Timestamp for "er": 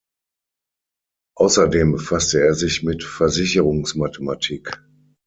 2.41-2.55